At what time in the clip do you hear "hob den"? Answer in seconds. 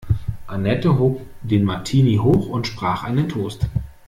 0.97-1.63